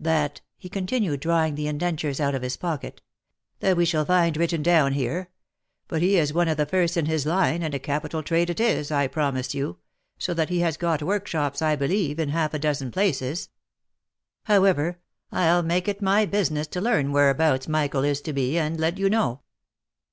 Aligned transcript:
That," 0.00 0.40
he 0.58 0.68
continued, 0.68 1.20
drawing 1.20 1.54
the 1.54 1.68
indentures 1.68 2.18
out 2.18 2.34
of 2.34 2.42
his 2.42 2.56
pocket," 2.56 3.02
that 3.60 3.76
we 3.76 3.84
shall 3.84 4.04
find 4.04 4.36
written 4.36 4.60
down 4.60 4.94
here— 4.94 5.30
But 5.86 6.02
he 6.02 6.16
is 6.18 6.32
one 6.34 6.48
of 6.48 6.56
the 6.56 6.66
first 6.66 6.96
in 6.96 7.06
his 7.06 7.24
line, 7.24 7.62
and 7.62 7.72
a 7.72 7.78
capital 7.78 8.20
trade 8.24 8.50
it 8.50 8.58
is, 8.58 8.90
I 8.90 9.06
promise 9.06 9.54
you, 9.54 9.78
so 10.18 10.34
that 10.34 10.48
he 10.48 10.58
has 10.58 10.76
got 10.76 11.04
work 11.04 11.28
shops, 11.28 11.62
I 11.62 11.76
believe, 11.76 12.18
in 12.18 12.30
half 12.30 12.52
a 12.52 12.58
dozen 12.58 12.90
places. 12.90 13.48
However, 14.46 14.98
I'll 15.30 15.62
make 15.62 15.86
it 15.86 16.02
my 16.02 16.24
business 16.26 16.66
to 16.66 16.80
learn 16.80 17.12
whereabouts 17.12 17.68
Michael 17.68 18.02
is 18.02 18.20
to 18.22 18.32
be, 18.32 18.58
and 18.58 18.80
let 18.80 18.98
you 18.98 19.08
know." 19.08 19.42